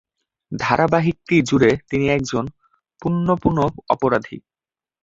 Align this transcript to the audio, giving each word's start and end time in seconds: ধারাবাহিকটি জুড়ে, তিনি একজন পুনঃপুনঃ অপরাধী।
ধারাবাহিকটি 0.51 1.35
জুড়ে, 1.41 1.71
তিনি 1.89 2.05
একজন 2.09 2.45
পুনঃপুনঃ 3.01 3.59
অপরাধী। 3.89 4.37